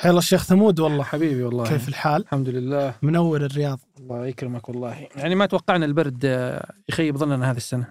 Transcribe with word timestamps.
حيا 0.00 0.10
الله 0.10 0.18
الشيخ 0.20 0.44
ثمود 0.44 0.80
والله 0.80 1.04
حبيبي 1.04 1.42
والله. 1.42 1.64
كيف 1.68 1.88
الحال؟ 1.88 2.22
الحمد 2.22 2.48
لله. 2.48 2.94
منور 3.02 3.40
الرياض. 3.44 3.80
الله 4.00 4.26
يكرمك 4.26 4.68
والله. 4.68 5.06
يعني 5.16 5.34
ما 5.34 5.46
توقعنا 5.46 5.84
البرد 5.84 6.22
آه، 6.24 6.72
يخيب 6.88 7.16
ظننا 7.16 7.50
هذه 7.50 7.56
السنة. 7.56 7.86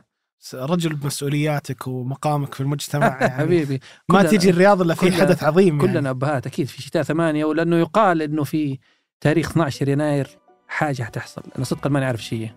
رجل 0.54 0.96
بمسؤولياتك 0.96 1.88
ومقامك 1.88 2.54
في 2.54 2.62
المجتمع 2.62 3.08
يعني. 3.22 3.34
حبيبي. 3.34 3.80
ما 4.10 4.24
تيجي 4.24 4.50
الرياض 4.50 4.82
إلا 4.82 4.94
في 4.94 5.12
حدث 5.12 5.44
عظيم 5.44 5.80
يعني. 5.82 5.94
كلنا 5.94 6.10
أبهات 6.10 6.48
أكيد 6.48 6.68
في 6.68 6.82
شتاء 6.82 7.04
ثمانية 7.04 7.46
ولأنه 7.46 7.76
يقال 7.76 8.22
إنه 8.22 8.44
في 8.44 8.80
تاريخ 9.22 9.50
12 9.50 9.90
يناير 9.90 10.28
حاجة 10.68 11.04
حتحصل. 11.04 11.44
أنا 11.56 11.66
صدقا 11.66 11.90
ماني 11.90 12.06
عارف 12.06 12.24
شيء. 12.24 12.50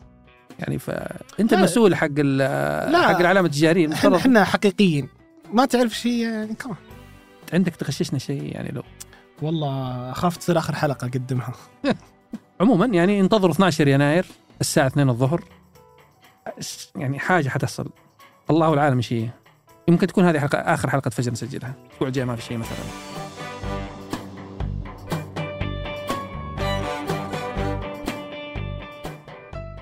يعني 0.58 0.78
فانت. 0.78 1.52
المسؤول 1.52 1.94
حق 1.94 2.20
لا. 2.20 3.08
حق 3.08 3.18
العلامة 3.20 3.46
التجارية 3.46 3.92
إحنا 3.92 4.44
حقيقيين. 4.44 5.08
ما 5.52 5.64
تعرف 5.64 5.92
شيء 5.98 6.22
يعني 6.22 6.54
كمان 6.54 6.76
عندك 7.52 7.76
تغششنا 7.76 8.18
شيء 8.18 8.54
يعني 8.54 8.70
لو 8.72 8.82
والله 9.42 10.10
أخاف 10.10 10.36
تصير 10.36 10.58
آخر 10.58 10.74
حلقة 10.74 11.06
أقدمها. 11.06 11.52
عموما 12.60 12.86
يعني 12.86 13.20
انتظروا 13.20 13.52
12 13.52 13.88
يناير 13.88 14.26
الساعة 14.60 14.86
2 14.86 15.08
الظهر. 15.08 15.44
يعني 16.96 17.18
حاجة 17.18 17.48
حتحصل. 17.48 17.90
الله 18.50 18.74
العالم 18.74 18.96
إيش 18.96 19.12
هي 19.12 19.28
يمكن 19.88 20.06
تكون 20.06 20.24
هذه 20.24 20.38
حلقة 20.38 20.58
آخر 20.58 20.90
حلقة 20.90 21.08
فجر 21.08 21.32
نسجلها. 21.32 21.74
الأسبوع 21.86 22.08
الجاي 22.08 22.24
ما 22.24 22.36
في 22.36 22.42
شيء 22.42 22.58
مثلا. 22.58 22.76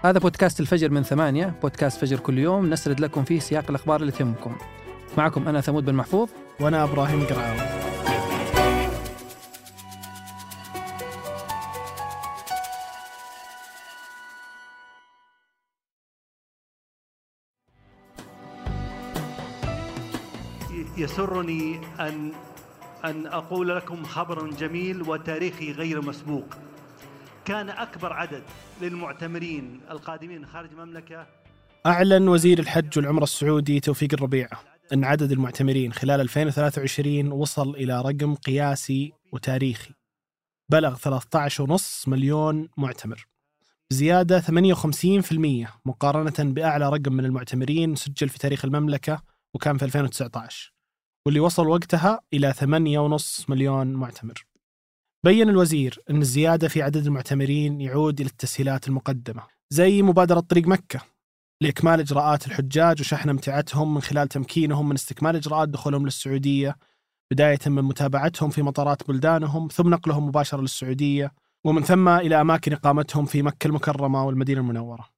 هذا 0.05 0.19
بودكاست 0.19 0.61
الفجر 0.61 0.91
من 0.91 1.03
ثمانية 1.03 1.55
بودكاست 1.63 2.01
فجر 2.01 2.19
كل 2.19 2.39
يوم. 2.39 2.71
نسرد 2.71 3.01
لكم 3.01 3.25
فيه 3.25 3.41
سياق 3.41 3.65
الأخبار 3.69 4.01
اللي 4.01 4.13
تهمكم. 4.13 4.57
معكم 5.19 5.49
أنا 5.49 5.61
ثمود 5.61 5.85
بن 5.85 5.95
محفوظ. 5.95 6.29
وأنا 6.61 6.85
إبراهيم 6.85 7.27
قرعاوي 7.27 7.80
يسرني 21.01 21.81
أن 22.01 22.33
أن 23.05 23.27
أقول 23.27 23.77
لكم 23.77 24.05
خبر 24.05 24.51
جميل 24.51 25.03
وتاريخي 25.03 25.73
غير 25.73 26.03
مسبوق. 26.03 26.45
كان 27.45 27.71
أكبر 27.71 28.13
عدد 28.13 28.43
للمعتمرين 28.83 29.81
القادمين 29.91 30.47
خارج 30.47 30.71
المملكة. 30.71 31.27
أعلن 31.87 32.29
وزير 32.29 32.59
الحج 32.59 32.99
والعمرة 32.99 33.23
السعودي 33.23 33.81
توفيق 33.81 34.09
الربيعه 34.13 34.63
أن 34.93 35.05
عدد 35.05 35.33
المعتمرين 35.33 35.93
خلال 35.93 36.21
2023 36.21 37.33
وصل 37.33 37.71
إلى 37.71 38.01
رقم 38.01 38.35
قياسي 38.35 39.13
وتاريخي. 39.33 39.95
بلغ 40.69 40.97
13.5 40.97 42.09
مليون 42.09 42.69
معتمر. 42.77 43.27
زيادة 43.91 44.41
58% 44.41 45.69
مقارنة 45.85 46.53
بأعلى 46.53 46.89
رقم 46.89 47.13
من 47.13 47.25
المعتمرين 47.25 47.95
سجل 47.95 48.29
في 48.29 48.39
تاريخ 48.39 48.65
المملكة 48.65 49.23
وكان 49.55 49.79
في 49.79 49.85
2019 49.85 50.80
واللي 51.27 51.41
وصل 51.41 51.69
وقتها 51.69 52.21
إلى 52.33 52.53
8.5 52.53 53.51
مليون 53.51 53.93
معتمر. 53.93 54.47
بين 55.25 55.49
الوزير 55.49 56.03
أن 56.11 56.21
الزيادة 56.21 56.69
في 56.69 56.83
عدد 56.83 57.07
المعتمرين 57.07 57.81
يعود 57.81 58.21
إلى 58.21 58.29
التسهيلات 58.29 58.89
المقدمة 58.89 59.43
زي 59.71 60.03
مبادرة 60.03 60.41
طريق 60.41 60.67
مكة 60.67 61.01
لإكمال 61.63 62.01
إجراءات 62.01 62.47
الحجاج 62.47 63.01
وشحن 63.01 63.29
أمتعتهم 63.29 63.95
من 63.95 64.01
خلال 64.01 64.29
تمكينهم 64.29 64.89
من 64.89 64.95
استكمال 64.95 65.37
إجراءات 65.37 65.69
دخولهم 65.69 66.05
للسعودية 66.05 66.77
بداية 67.33 67.59
من 67.67 67.83
متابعتهم 67.83 68.51
في 68.51 68.63
مطارات 68.63 69.09
بلدانهم 69.09 69.69
ثم 69.69 69.91
نقلهم 69.91 70.27
مباشرة 70.27 70.61
للسعودية 70.61 71.33
ومن 71.65 71.83
ثم 71.83 72.09
إلى 72.09 72.41
أماكن 72.41 72.73
إقامتهم 72.73 73.25
في 73.25 73.43
مكة 73.43 73.67
المكرمة 73.67 74.27
والمدينة 74.27 74.61
المنورة. 74.61 75.09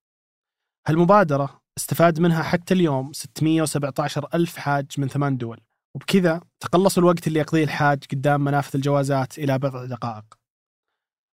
هالمبادرة 0.87 1.63
استفاد 1.79 2.21
منها 2.21 2.43
حتى 2.43 2.75
اليوم 2.75 3.13
617 3.13 4.29
ألف 4.35 4.57
حاج 4.57 4.87
من 4.99 5.09
ثمان 5.09 5.37
دول. 5.37 5.61
وبكذا 5.95 6.41
تقلصوا 6.61 7.03
الوقت 7.03 7.27
اللي 7.27 7.39
يقضيه 7.39 7.65
الحاج 7.65 8.05
قدام 8.13 8.45
منافذ 8.45 8.71
الجوازات 8.75 9.39
إلى 9.39 9.59
بضع 9.59 9.85
دقائق. 9.85 10.25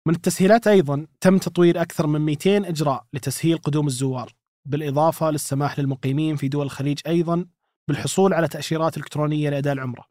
من 0.07 0.15
التسهيلات 0.15 0.67
أيضا 0.67 1.07
تم 1.21 1.39
تطوير 1.39 1.83
أكثر 1.83 2.07
من 2.07 2.21
200 2.21 2.69
إجراء 2.69 3.05
لتسهيل 3.13 3.59
قدوم 3.59 3.87
الزوار 3.87 4.33
بالإضافة 4.67 5.31
للسماح 5.31 5.79
للمقيمين 5.79 6.37
في 6.37 6.49
دول 6.49 6.67
الخليج 6.67 6.99
أيضا 7.07 7.47
بالحصول 7.89 8.35
على 8.35 8.49
تأشيرات 8.49 8.97
إلكترونية 8.97 9.51
لأداء 9.51 9.73
العمرة. 9.73 10.05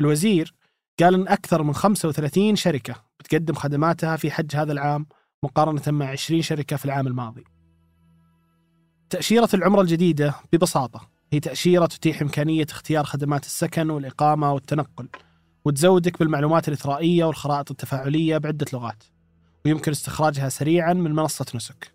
الوزير 0.00 0.54
قال 1.00 1.14
أن 1.14 1.28
أكثر 1.28 1.62
من 1.62 1.72
35 1.72 2.56
شركة 2.56 3.04
بتقدم 3.20 3.54
خدماتها 3.54 4.16
في 4.16 4.30
حج 4.30 4.56
هذا 4.56 4.72
العام 4.72 5.06
مقارنة 5.42 5.82
مع 5.98 6.10
20 6.10 6.42
شركة 6.42 6.76
في 6.76 6.84
العام 6.84 7.06
الماضي. 7.06 7.44
تأشيرة 9.10 9.48
العمرة 9.54 9.80
الجديدة 9.80 10.34
ببساطة 10.52 11.17
هي 11.32 11.40
تأشيرة 11.40 11.86
تتيح 11.86 12.22
إمكانية 12.22 12.66
اختيار 12.70 13.04
خدمات 13.04 13.44
السكن 13.44 13.90
والإقامة 13.90 14.52
والتنقل 14.52 15.08
وتزودك 15.64 16.18
بالمعلومات 16.18 16.68
الإثرائية 16.68 17.24
والخرائط 17.24 17.70
التفاعلية 17.70 18.38
بعدة 18.38 18.66
لغات 18.72 19.04
ويمكن 19.66 19.92
استخراجها 19.92 20.48
سريعا 20.48 20.92
من 20.92 21.12
منصة 21.12 21.46
نسك. 21.54 21.92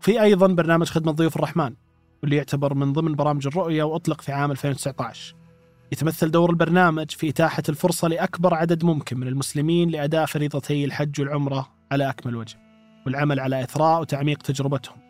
في 0.00 0.22
أيضا 0.22 0.46
برنامج 0.46 0.86
خدمة 0.86 1.12
ضيوف 1.12 1.36
الرحمن 1.36 1.74
واللي 2.22 2.36
يعتبر 2.36 2.74
من 2.74 2.92
ضمن 2.92 3.14
برامج 3.14 3.46
الرؤية 3.46 3.82
وأطلق 3.82 4.20
في 4.20 4.32
عام 4.32 4.50
2019 4.50 5.34
يتمثل 5.92 6.30
دور 6.30 6.50
البرنامج 6.50 7.10
في 7.10 7.28
إتاحة 7.28 7.62
الفرصة 7.68 8.08
لأكبر 8.08 8.54
عدد 8.54 8.84
ممكن 8.84 9.18
من 9.18 9.28
المسلمين 9.28 9.90
لأداء 9.90 10.26
فريضتي 10.26 10.84
الحج 10.84 11.20
والعمرة 11.20 11.68
على 11.92 12.08
أكمل 12.08 12.36
وجه 12.36 12.58
والعمل 13.06 13.40
على 13.40 13.62
إثراء 13.62 14.00
وتعميق 14.00 14.42
تجربتهم. 14.42 15.07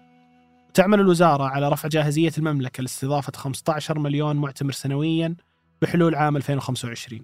تعمل 0.75 1.01
الوزارة 1.01 1.45
على 1.45 1.69
رفع 1.69 1.89
جاهزية 1.89 2.33
المملكة 2.39 2.81
لاستضافة 2.81 3.33
15 3.37 3.99
مليون 3.99 4.37
معتمر 4.37 4.73
سنويا 4.73 5.34
بحلول 5.83 6.15
عام 6.15 6.37
2025 6.37 7.21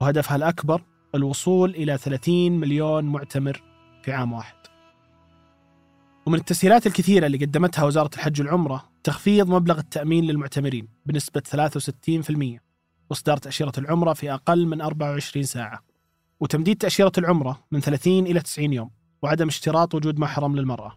وهدفها 0.00 0.36
الأكبر 0.36 0.82
الوصول 1.14 1.70
إلى 1.70 1.98
30 1.98 2.52
مليون 2.52 3.04
معتمر 3.04 3.62
في 4.02 4.12
عام 4.12 4.32
واحد. 4.32 4.54
ومن 6.26 6.38
التسهيلات 6.38 6.86
الكثيرة 6.86 7.26
اللي 7.26 7.38
قدمتها 7.38 7.84
وزارة 7.84 8.10
الحج 8.14 8.40
والعمرة 8.40 8.90
تخفيض 9.04 9.48
مبلغ 9.48 9.78
التأمين 9.78 10.24
للمعتمرين 10.24 10.88
بنسبة 11.06 11.42
63% 12.58 12.60
وإصدار 13.10 13.36
تأشيرة 13.36 13.72
العمرة 13.78 14.12
في 14.12 14.34
أقل 14.34 14.66
من 14.66 14.80
24 14.80 15.44
ساعة 15.44 15.84
وتمديد 16.40 16.76
تأشيرة 16.76 17.12
العمرة 17.18 17.64
من 17.70 17.80
30 17.80 18.26
إلى 18.26 18.40
90 18.40 18.72
يوم 18.72 18.90
وعدم 19.22 19.48
اشتراط 19.48 19.94
وجود 19.94 20.18
محرم 20.18 20.56
للمرأة. 20.56 20.96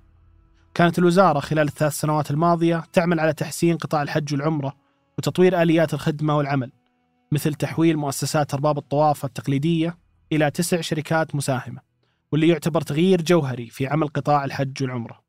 كانت 0.73 0.99
الوزارة 0.99 1.39
خلال 1.39 1.67
الثلاث 1.67 1.93
سنوات 1.93 2.31
الماضية 2.31 2.83
تعمل 2.93 3.19
على 3.19 3.33
تحسين 3.33 3.77
قطاع 3.77 4.01
الحج 4.01 4.33
والعمرة 4.33 4.75
وتطوير 5.17 5.61
آليات 5.61 5.93
الخدمة 5.93 6.37
والعمل 6.37 6.71
مثل 7.31 7.53
تحويل 7.53 7.97
مؤسسات 7.97 8.53
أرباب 8.53 8.77
الطواف 8.77 9.25
التقليدية 9.25 9.97
إلى 10.31 10.51
تسع 10.51 10.81
شركات 10.81 11.35
مساهمة 11.35 11.81
واللي 12.31 12.47
يعتبر 12.47 12.81
تغيير 12.81 13.21
جوهري 13.21 13.69
في 13.69 13.87
عمل 13.87 14.07
قطاع 14.07 14.45
الحج 14.45 14.83
والعمرة. 14.83 15.23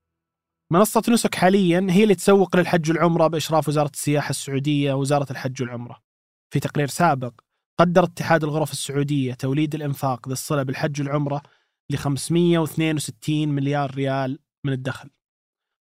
منصة 0.71 1.03
نسك 1.09 1.35
حاليا 1.35 1.87
هي 1.91 2.03
اللي 2.03 2.15
تسوق 2.15 2.57
للحج 2.57 2.91
والعمرة 2.91 3.27
بإشراف 3.27 3.69
وزارة 3.69 3.91
السياحة 3.95 4.31
السعودية 4.31 4.93
ووزارة 4.93 5.33
الحج 5.33 5.63
والعمرة. 5.63 6.01
في 6.51 6.61
تقرير 6.61 6.87
سابق 6.87 7.33
قدر 7.79 8.05
اتحاد 8.05 8.45
الغرف 8.45 8.73
السعودية 8.73 9.35
توليد 9.35 9.75
الإنفاق 9.75 10.29
ذي 10.29 10.33
الصلة 10.33 10.63
بالحج 10.63 11.01
والعمرة 11.01 11.43
ل 11.91 11.97
562 11.97 13.49
مليار 13.49 13.95
ريال 13.95 14.39
من 14.65 14.73
الدخل. 14.73 15.11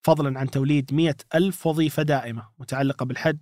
فضلا 0.02 0.40
عن 0.40 0.50
توليد 0.50 0.94
100 0.94 1.16
ألف 1.36 1.68
وظيفة 1.68 2.04
دائمة 2.04 2.50
متعلقة 2.60 3.06
بالحج 3.06 3.40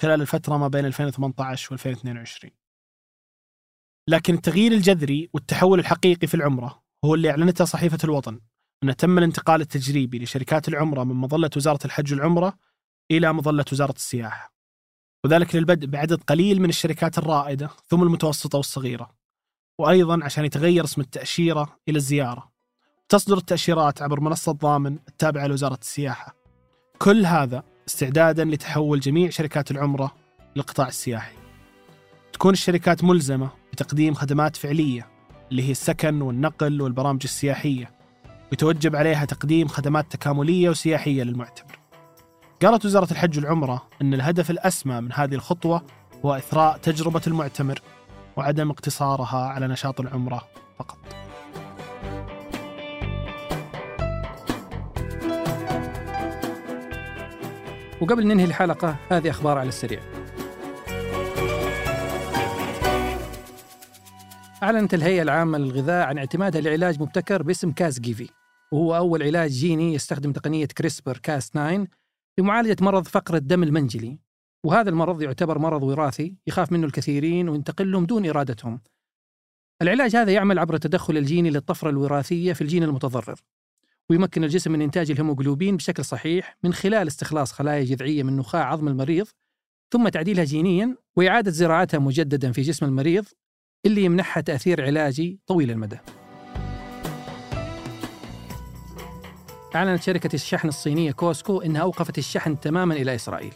خلال 0.00 0.20
الفترة 0.20 0.56
ما 0.56 0.68
بين 0.68 0.84
2018 0.84 1.72
و 1.72 1.74
2022 1.74 2.52
لكن 4.08 4.34
التغيير 4.34 4.72
الجذري 4.72 5.30
والتحول 5.34 5.78
الحقيقي 5.78 6.26
في 6.26 6.34
العمرة 6.34 6.82
هو 7.04 7.14
اللي 7.14 7.30
أعلنته 7.30 7.64
صحيفة 7.64 7.98
الوطن 8.04 8.40
أن 8.82 8.96
تم 8.96 9.18
الانتقال 9.18 9.60
التجريبي 9.60 10.18
لشركات 10.18 10.68
العمرة 10.68 11.04
من 11.04 11.14
مظلة 11.14 11.50
وزارة 11.56 11.78
الحج 11.84 12.12
والعمرة 12.12 12.58
إلى 13.10 13.32
مظلة 13.32 13.64
وزارة 13.72 13.92
السياحة. 13.92 14.54
وذلك 15.24 15.54
للبدء 15.54 15.86
بعدد 15.86 16.22
قليل 16.22 16.60
من 16.62 16.68
الشركات 16.68 17.18
الرائدة 17.18 17.70
ثم 17.86 18.02
المتوسطة 18.02 18.56
والصغيرة. 18.56 19.14
وأيضا 19.80 20.24
عشان 20.24 20.44
يتغير 20.44 20.84
اسم 20.84 21.00
التأشيرة 21.00 21.80
إلى 21.88 21.96
الزيارة. 21.96 22.52
تصدر 23.08 23.36
التأشيرات 23.36 24.02
عبر 24.02 24.20
منصة 24.20 24.52
ضامن 24.52 24.98
التابعة 25.08 25.46
لوزارة 25.46 25.78
السياحة. 25.82 26.34
كل 26.98 27.26
هذا 27.26 27.62
استعدادا 27.88 28.44
لتحول 28.44 29.00
جميع 29.00 29.30
شركات 29.30 29.70
العمرة 29.70 30.14
للقطاع 30.56 30.88
السياحي. 30.88 31.36
تكون 32.32 32.52
الشركات 32.52 33.04
ملزمة 33.04 33.50
بتقديم 33.72 34.14
خدمات 34.14 34.56
فعلية 34.56 35.06
اللي 35.50 35.62
هي 35.62 35.70
السكن 35.70 36.22
والنقل 36.22 36.82
والبرامج 36.82 37.20
السياحية 37.24 37.90
ويتوجب 38.50 38.96
عليها 38.96 39.24
تقديم 39.24 39.68
خدمات 39.68 40.12
تكاملية 40.12 40.70
وسياحية 40.70 41.22
للمعتمر 41.22 41.78
قالت 42.62 42.84
وزارة 42.84 43.12
الحج 43.12 43.38
والعمرة 43.38 43.88
أن 44.02 44.14
الهدف 44.14 44.50
الأسمى 44.50 45.00
من 45.00 45.12
هذه 45.12 45.34
الخطوة 45.34 45.82
هو 46.24 46.34
إثراء 46.34 46.76
تجربة 46.76 47.22
المعتمر 47.26 47.80
وعدم 48.36 48.70
اقتصارها 48.70 49.46
على 49.46 49.66
نشاط 49.66 50.00
العمرة 50.00 50.48
فقط. 50.78 51.27
وقبل 58.00 58.26
ننهي 58.26 58.44
الحلقة 58.44 58.96
هذه 59.10 59.30
أخبار 59.30 59.58
على 59.58 59.68
السريع. 59.68 60.00
أعلنت 64.62 64.94
الهيئة 64.94 65.22
العامة 65.22 65.58
للغذاء 65.58 66.06
عن 66.06 66.18
اعتمادها 66.18 66.60
لعلاج 66.60 67.02
مبتكر 67.02 67.42
باسم 67.42 67.72
كاس 67.72 68.00
جيفي 68.00 68.28
وهو 68.72 68.96
أول 68.96 69.22
علاج 69.22 69.50
جيني 69.50 69.94
يستخدم 69.94 70.32
تقنية 70.32 70.66
كريسبر 70.66 71.18
كاس 71.18 71.50
9 71.50 71.86
لمعالجة 72.38 72.76
مرض 72.80 73.06
فقر 73.06 73.36
الدم 73.36 73.62
المنجلي. 73.62 74.18
وهذا 74.64 74.90
المرض 74.90 75.22
يعتبر 75.22 75.58
مرض 75.58 75.82
وراثي 75.82 76.36
يخاف 76.46 76.72
منه 76.72 76.86
الكثيرين 76.86 77.48
وينتقل 77.48 77.92
لهم 77.92 78.06
دون 78.06 78.28
إرادتهم. 78.28 78.80
العلاج 79.82 80.16
هذا 80.16 80.32
يعمل 80.32 80.58
عبر 80.58 80.74
التدخل 80.74 81.16
الجيني 81.16 81.50
للطفرة 81.50 81.90
الوراثية 81.90 82.52
في 82.52 82.60
الجين 82.60 82.82
المتضرر. 82.82 83.40
ويمكن 84.10 84.44
الجسم 84.44 84.72
من 84.72 84.82
إنتاج 84.82 85.10
الهيموغلوبين 85.10 85.76
بشكل 85.76 86.04
صحيح 86.04 86.56
من 86.64 86.72
خلال 86.72 87.08
استخلاص 87.08 87.52
خلايا 87.52 87.84
جذعية 87.84 88.22
من 88.22 88.36
نخاع 88.36 88.72
عظم 88.72 88.88
المريض 88.88 89.26
ثم 89.92 90.08
تعديلها 90.08 90.44
جينيا 90.44 90.96
وإعادة 91.16 91.50
زراعتها 91.50 91.98
مجددا 91.98 92.52
في 92.52 92.62
جسم 92.62 92.86
المريض 92.86 93.24
اللي 93.86 94.04
يمنحها 94.04 94.40
تأثير 94.40 94.84
علاجي 94.84 95.40
طويل 95.46 95.70
المدى. 95.70 95.98
أعلنت 99.74 100.02
شركة 100.02 100.34
الشحن 100.34 100.68
الصينية 100.68 101.12
كوسكو 101.12 101.60
أنها 101.60 101.82
أوقفت 101.82 102.18
الشحن 102.18 102.60
تماما 102.60 102.94
إلى 102.94 103.14
إسرائيل. 103.14 103.52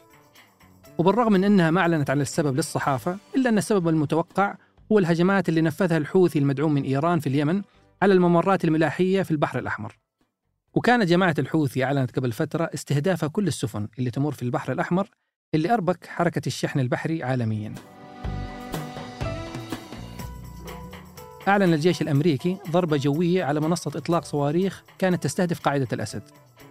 وبالرغم 0.99 1.33
من 1.33 1.45
أنها 1.45 1.71
ما 1.71 1.81
أعلنت 1.81 2.11
عن 2.11 2.21
السبب 2.21 2.57
للصحافة 2.57 3.19
إلا 3.37 3.51
أن 3.51 3.59
السبب 3.59 3.89
المتوقع 3.89 4.57
هو 4.93 4.99
الهجمات 4.99 5.49
اللي 5.49 5.61
نفذها 5.61 5.97
الحوثي 5.97 6.39
المدعوم 6.39 6.75
من 6.75 6.83
إيران 6.83 7.21
في 7.21 7.27
اليمن 7.27 7.63
على 8.03 8.15
الممرات 8.15 8.65
الملاحية 8.65 9.23
في 9.23 9.31
البحر 9.31 9.59
الأحمر. 9.59 10.02
وكانت 10.75 11.09
جماعة 11.09 11.35
الحوثي 11.39 11.85
أعلنت 11.85 12.17
قبل 12.17 12.33
فترة 12.33 12.71
استهداف 12.75 13.25
كل 13.25 13.47
السفن 13.47 13.89
اللي 13.99 14.11
تمر 14.11 14.33
في 14.33 14.43
البحر 14.43 14.73
الأحمر 14.73 15.09
اللي 15.55 15.75
أربك 15.75 16.07
حركة 16.07 16.43
الشحن 16.47 16.81
البحري 16.81 17.23
عالمياً. 17.23 17.75
أعلن 21.49 21.75
الجيش 21.75 22.03
الأمريكي 22.03 22.57
ضربة 22.71 22.97
جوية 22.97 23.45
على 23.45 23.61
منصة 23.61 23.91
إطلاق 23.95 24.25
صواريخ 24.25 24.83
كانت 24.99 25.23
تستهدف 25.23 25.61
قاعدة 25.61 25.89
الأسد 25.93 26.23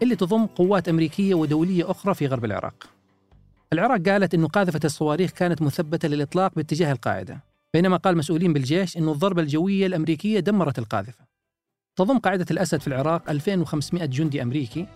اللي 0.02 0.16
تضم 0.16 0.46
قوات 0.46 0.90
أمريكية 0.90 1.34
ودولية 1.36 1.92
أخرى 1.92 2.14
في 2.14 2.28
غرب 2.28 2.46
العراق. 2.46 2.90
العراق 3.74 4.02
قالت 4.10 4.34
أنه 4.34 4.48
قاذفة 4.48 4.80
الصواريخ 4.84 5.32
كانت 5.32 5.62
مثبتة 5.62 6.08
للإطلاق 6.08 6.56
باتجاه 6.56 6.92
القاعدة 6.92 7.44
بينما 7.74 7.98
قال 7.98 8.18
مسؤولين 8.18 8.54
بالجيش 8.54 8.98
أن 8.98 9.10
الضربة 9.10 9.42
الجوية 9.42 9.88
الأمريكية 9.88 10.40
دمرت 10.40 10.80
القاذفة. 10.80 11.31
تضم 11.96 12.20
قاعدة 12.20 12.46
الأسد 12.52 12.82
في 12.82 12.88
العراق 12.88 13.30
2500 13.30 14.06
جندي 14.06 14.42
أمريكي 14.42 14.88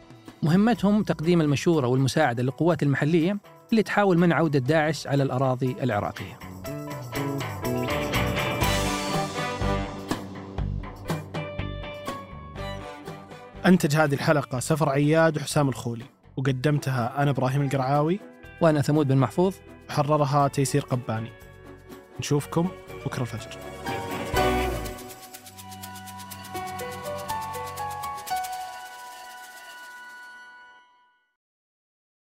مهمتهم 0.43 1.03
تقديم 1.03 1.41
المشورة 1.41 1.87
والمساعدة 1.87 2.43
للقوات 2.43 2.83
المحلية 2.83 3.37
اللي 3.71 3.83
تحاول 3.83 4.17
منع 4.17 4.35
عودة 4.35 4.59
داعش 4.59 5.07
على 5.07 5.23
الأراضي 5.23 5.75
العراقية. 5.83 6.39
أنتج 13.65 13.95
هذه 13.95 14.13
الحلقة 14.13 14.59
سفر 14.59 14.89
عياد 14.89 15.37
وحسام 15.37 15.69
الخولي 15.69 16.05
وقدمتها 16.37 17.21
أنا 17.23 17.31
إبراهيم 17.31 17.61
القرعاوي 17.61 18.19
وأنا 18.61 18.81
ثمود 18.81 19.07
بن 19.07 19.17
محفوظ. 19.17 19.55
وحررها 19.89 20.47
تيسير 20.47 20.81
قباني. 20.81 21.31
نشوفكم 22.19 22.69
بكرة 23.05 23.21
الفجر. 23.21 23.74